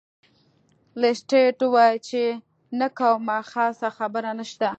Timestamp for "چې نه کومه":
2.09-3.37